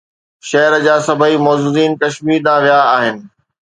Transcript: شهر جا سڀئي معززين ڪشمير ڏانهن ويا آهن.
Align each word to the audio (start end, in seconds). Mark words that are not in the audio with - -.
شهر 0.49 0.73
جا 0.85 0.95
سڀئي 1.07 1.33
معززين 1.45 1.91
ڪشمير 2.01 2.43
ڏانهن 2.45 2.67
ويا 2.67 2.79
آهن. 2.95 3.17